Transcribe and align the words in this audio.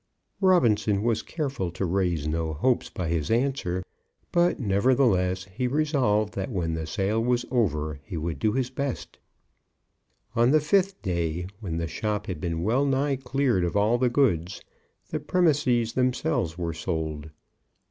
Robinson 0.39 1.03
was 1.03 1.21
careful 1.21 1.69
to 1.73 1.85
raise 1.85 2.27
no 2.27 2.53
hopes 2.55 2.89
by 2.89 3.07
his 3.07 3.29
answer; 3.29 3.83
but, 4.31 4.59
nevertheless, 4.59 5.43
he 5.53 5.67
resolved 5.67 6.33
that 6.33 6.49
when 6.49 6.73
the 6.73 6.87
sale 6.87 7.23
was 7.23 7.45
over, 7.51 7.99
he 8.03 8.17
would 8.17 8.39
do 8.39 8.53
his 8.53 8.71
best. 8.71 9.19
On 10.35 10.49
the 10.49 10.59
fifth 10.59 10.99
day, 11.03 11.45
when 11.59 11.77
the 11.77 11.87
shop 11.87 12.25
had 12.25 12.41
been 12.41 12.63
well 12.63 12.83
nigh 12.87 13.15
cleared 13.15 13.63
of 13.63 13.77
all 13.77 13.99
the 13.99 14.09
goods, 14.09 14.63
the 15.09 15.19
premises 15.19 15.93
themselves 15.93 16.57
were 16.57 16.73
sold. 16.73 17.29